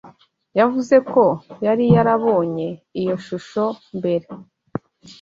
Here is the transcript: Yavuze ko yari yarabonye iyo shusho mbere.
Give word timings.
Yavuze 0.59 0.95
ko 1.11 1.23
yari 1.65 1.85
yarabonye 1.95 2.67
iyo 2.99 3.15
shusho 3.25 3.63
mbere. 3.97 4.27